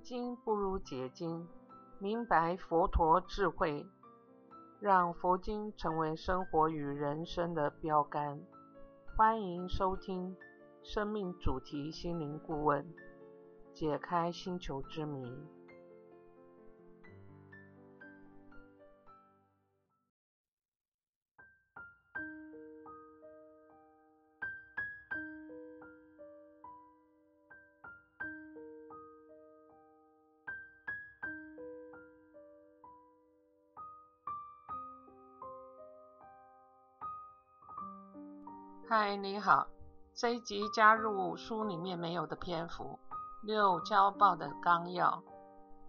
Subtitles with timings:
[0.00, 1.46] 经不如解经，
[1.98, 3.86] 明白佛陀智慧，
[4.80, 8.40] 让佛经成为生活与人生的标杆。
[9.16, 10.34] 欢迎收听
[10.82, 12.86] 生命主题心灵顾问，
[13.74, 15.59] 解开星球之谜。
[38.92, 39.68] 嗨，你好。
[40.16, 42.98] 这一集加入书里面没有的篇幅，
[43.46, 45.22] 《六交报》的纲要，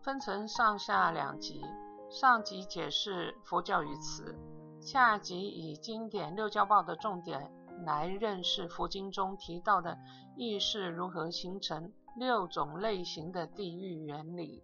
[0.03, 1.65] 分成上下两集。
[2.11, 4.37] 上集解释佛教语词，
[4.79, 7.51] 下集以经典《六交报》的重点
[7.87, 9.97] 来认识佛经中提到的
[10.37, 14.63] 意识如何形成六种类型的地狱原理。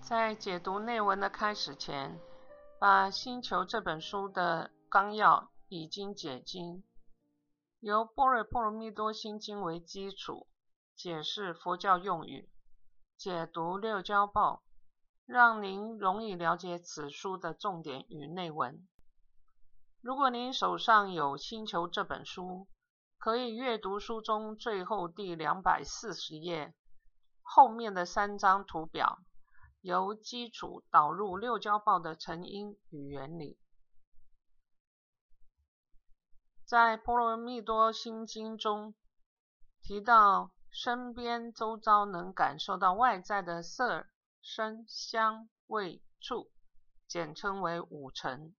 [0.00, 2.18] 在解读内文的开始前，
[2.78, 6.82] 把《星球》这本书的纲要已经解经。
[7.80, 10.46] 由《般若波罗蜜多心经》为基础，
[10.94, 12.50] 解释佛教用语，
[13.16, 14.62] 解读六交报，
[15.24, 18.86] 让您容易了解此书的重点与内文。
[20.02, 22.68] 如果您手上有《星球》这本书，
[23.16, 26.74] 可以阅读书中最后第两百四十页
[27.40, 29.20] 后面的三张图表，
[29.80, 33.56] 由基础导入六交报的成因与原理。
[36.70, 38.94] 在《波罗蜜多心经》中
[39.82, 44.06] 提到，身边周遭能感受到外在的色、
[44.40, 46.52] 声、香、味、触，
[47.08, 48.54] 简称为五尘。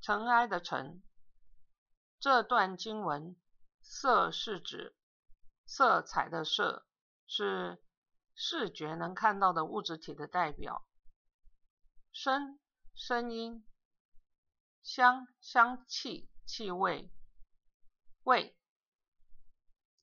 [0.00, 1.00] 尘埃的尘。
[2.18, 3.36] 这段经文，
[3.80, 4.96] 色是指
[5.64, 6.88] 色彩的色，
[7.28, 7.80] 是
[8.34, 10.84] 视觉能看到的物质体的代表。
[12.10, 12.58] 声，
[12.96, 13.64] 声音。
[14.82, 16.28] 香，香气。
[16.46, 17.10] 气味，
[18.22, 18.56] 味，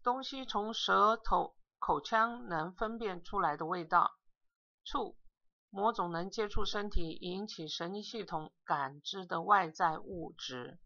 [0.03, 4.19] 东西从舌头、口腔能分辨出来的味道。
[4.83, 5.17] 触，
[5.69, 10.77] 某种能接触身体、引起神经系统感知的外在物质。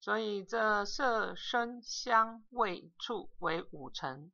[0.00, 4.32] 所以，这色、声、香、味、触为五尘。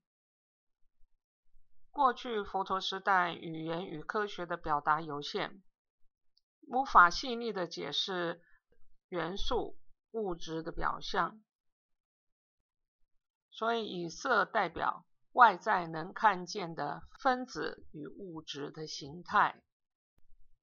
[1.90, 5.60] 过去佛陀时代，语言与科学的表达有限，
[6.68, 8.40] 无法细腻的解释。
[9.08, 9.78] 元素
[10.10, 11.40] 物质的表象，
[13.50, 19.62] 所以以色代表外在能看见的分子与物质的形态。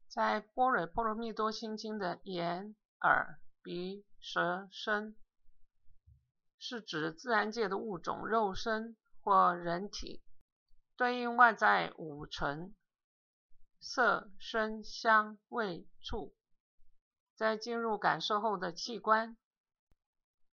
[0.08, 5.16] 在《波若波罗蜜多心经》的眼、耳、鼻、舌、身，
[6.60, 10.22] 是指自然界的物种、肉身或人体，
[10.98, 12.76] 对应外在五尘：
[13.80, 16.36] 色、声、香、味、触。
[17.44, 19.36] 在进入感受后的器官，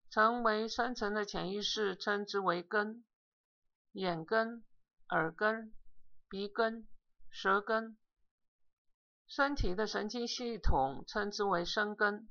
[0.09, 3.05] 成为深层的潜意识，称之为根。
[3.93, 4.65] 眼根、
[5.11, 5.75] 耳根、
[6.31, 6.89] 鼻根、
[7.29, 7.99] 舌根，
[9.27, 12.31] 身体的神经系统称之为生根。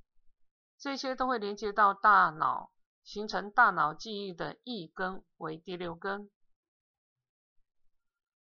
[0.80, 2.72] 这些都会连接到大脑，
[3.04, 6.32] 形成大脑记忆的一根为第六根，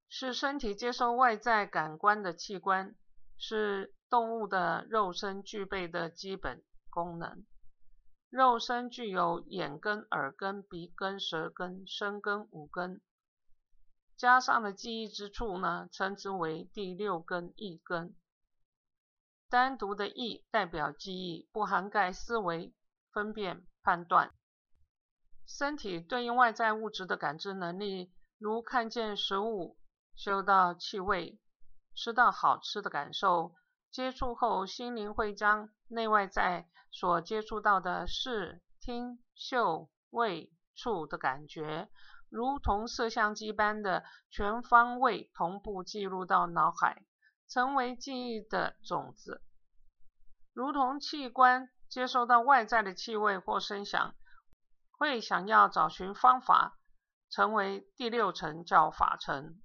[0.09, 2.95] 是身体接收外在感官的器官，
[3.37, 3.93] 是。
[4.15, 7.45] 动物的肉身具备的基本功能，
[8.31, 13.01] 肉身具有眼根、耳根、鼻根、舌根、身根五根，
[14.17, 18.15] 加上了记忆之处呢，称之为第六根意根。
[19.51, 22.73] 单独的意代表记忆，不涵盖思维、
[23.11, 24.33] 分辨、判断。
[25.45, 29.77] 身体对应外在物质的感知能力，如看见食物、
[30.15, 31.41] 嗅到气味、
[31.97, 33.57] 吃到好吃的感受。
[33.95, 41.89] 接触后，心灵会将内外在所接触到的视、听、嗅、味、触的感觉，
[42.29, 47.05] 如同摄像机般的全方位同步记录到脑海，
[47.49, 49.45] 成为记忆的种子。
[50.53, 54.17] 如同器官接收到外在的气味或声响，
[54.91, 56.77] 会想要找寻方法，
[57.31, 59.63] 成为第六层叫法层。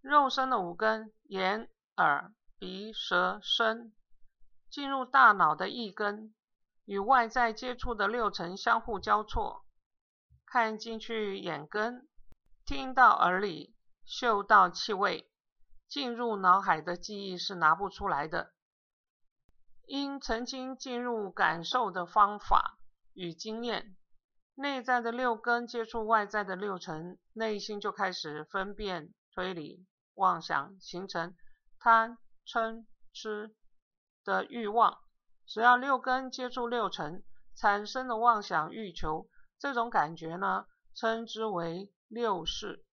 [0.00, 2.34] 肉身的五根：眼、耳。
[2.60, 3.94] 鼻、舌、身
[4.68, 6.34] 进入大脑的一根，
[6.84, 9.64] 与外在接触的六层相互交错。
[10.44, 12.06] 看进去眼根，
[12.66, 13.74] 听到耳里，
[14.04, 15.30] 嗅到气味，
[15.88, 18.52] 进入脑海的记忆是拿不出来的。
[19.86, 22.78] 因曾经进入感受的方法
[23.14, 23.96] 与经验，
[24.54, 31.34] 内在的六根接触外在的六层，内心就开始分辨、推理、妄想，形成
[31.78, 32.18] 贪、
[32.50, 33.54] 嗔、痴
[34.24, 34.98] 的欲望。
[35.46, 37.24] 只要六根接触六尘，
[37.54, 42.84] 产生的妄想欲求，这种感觉呢，称之为六识。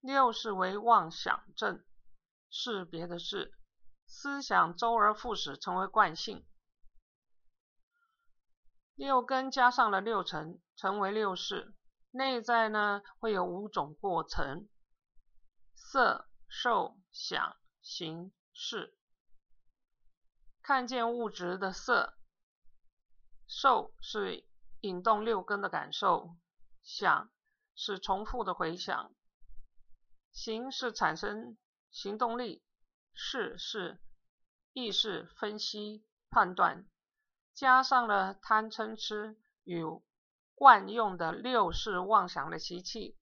[0.00, 1.84] 六识为妄想症，
[2.50, 3.52] 是别的是
[4.06, 6.44] 思想周而复始，成为惯性。
[8.94, 11.74] 六根加上了六尘，成为六识。
[12.10, 14.68] 内在呢，会有五种过程：
[15.74, 18.94] 色、受、想、行、识。
[20.60, 22.14] 看见物质的色，
[23.48, 24.44] 受是
[24.82, 26.36] 引动六根的感受，
[26.82, 27.30] 想
[27.74, 29.14] 是重复的回想，
[30.30, 31.56] 行是产生
[31.90, 32.62] 行动力，
[33.14, 33.98] 识是
[34.74, 36.86] 意识分析判断。
[37.54, 39.82] 加上了贪嗔痴与
[40.54, 43.18] 惯用的六识妄想的习气，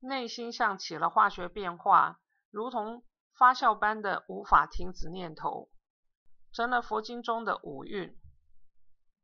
[0.00, 5.70] 内心像起了化学变化，如同发酵般的无法停止念头，
[6.52, 8.18] 成了佛经中的五蕴：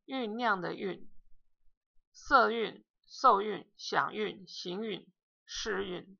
[0.06, 1.10] 酝酿的蕴、
[2.12, 5.06] 色蕴、受蕴、想蕴、行蕴、
[5.44, 6.18] 识蕴，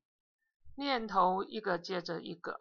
[0.75, 2.59] 念头一个接着一个。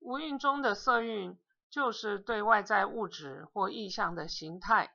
[0.00, 1.38] 五蕴中的色蕴。
[1.70, 4.94] 就是对外在物质或意象的形态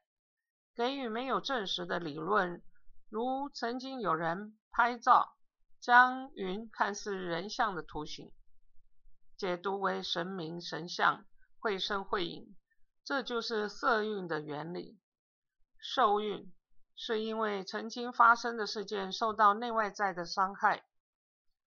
[0.73, 2.63] 给予没有证实的理论，
[3.09, 5.35] 如曾经有人拍照，
[5.79, 8.31] 将云看似人像的图形
[9.37, 11.25] 解读为神明神像，
[11.57, 12.55] 会声会影，
[13.05, 14.99] 这就是色蕴的原理。
[15.77, 16.51] 受蕴
[16.95, 20.83] 是因为曾经发生的事件受到内外在的伤害，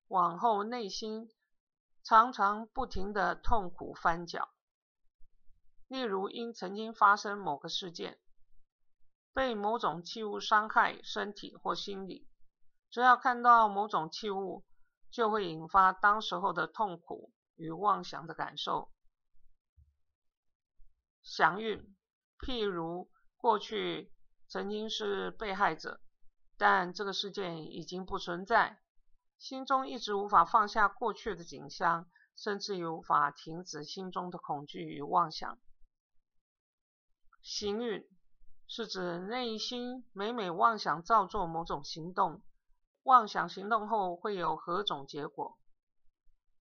[0.06, 1.28] 往后内心
[2.04, 4.50] 常常不停的痛苦翻搅。
[5.88, 8.20] 例如，因曾经发生某个事件，
[9.32, 12.28] 被某种器物伤害身体或心理，
[12.90, 14.64] 只要看到某种器物，
[15.10, 18.90] 就会引发当时候的痛苦与妄想的感受。
[21.22, 21.96] 祥运，
[22.38, 24.12] 譬如过去
[24.48, 26.00] 曾经是被害者，
[26.56, 28.80] 但这个事件已经不存在，
[29.38, 35.58] 心中一直无法放下过去的景象，甚至无法停止心中的恐惧与妄想。
[37.42, 38.08] 行运
[38.68, 42.42] 是指内心每每妄想造作某种行动，
[43.06, 45.56] 妄想行动后会有何种结果？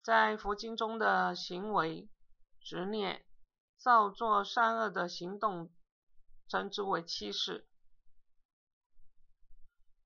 [0.03, 2.09] 在佛经中的行为、
[2.59, 3.23] 执念、
[3.77, 5.71] 造作善恶的行动，
[6.47, 7.67] 称之为七事。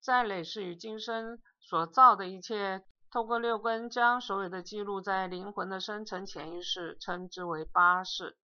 [0.01, 8.37] 在累世与今生所造的一切，透过六根将所有的记录在灵魂的深层潜意识，称之为八事。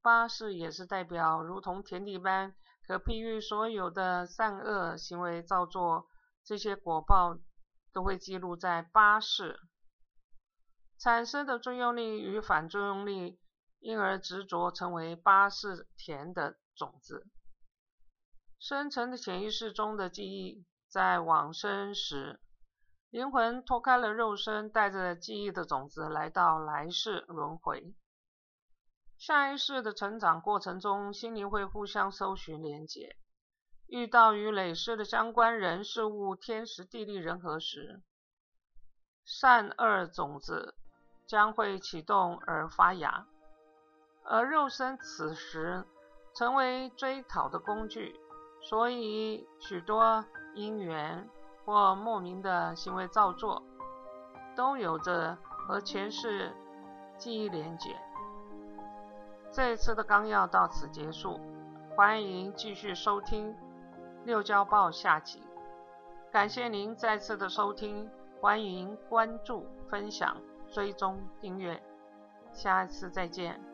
[0.00, 2.56] 八事也是代表，如同田地般，
[2.86, 6.08] 可譬喻所有的善恶行为造作，
[6.44, 7.38] 这些果报
[7.92, 9.60] 都会记录在八事
[10.98, 13.40] 产生的作用力与反作用力，
[13.80, 17.26] 因而执着成为八事田的种子。
[18.60, 22.40] 深层的潜意识中的记忆，在往生时，
[23.10, 27.94] 灵魂脱开了肉身，带着记忆的种子来到来世轮回。
[29.24, 33.14] 下一世的成长过程中，心灵会互相搜寻连接。
[33.86, 38.02] 遇到与累世的相关人事物、天时地利人和时，
[39.24, 40.74] 善恶种子
[41.24, 43.28] 将会启动而发芽，
[44.24, 45.84] 而肉身此时
[46.34, 48.18] 成为追讨的工具。
[48.60, 50.24] 所以，许多
[50.56, 51.30] 因缘
[51.64, 53.62] 或莫名的行为造作，
[54.56, 56.52] 都有着和前世
[57.18, 57.96] 记忆连结。
[59.52, 61.38] 这一次的纲要到此结束，
[61.94, 63.52] 欢迎继续收听
[64.24, 65.42] 《六交报》下集。
[66.30, 70.34] 感谢您再次的收听，欢迎关注、分享、
[70.70, 71.82] 追踪、订阅，
[72.50, 73.71] 下一次再见。